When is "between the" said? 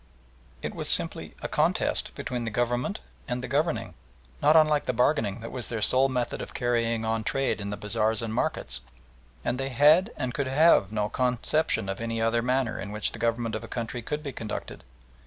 2.15-2.49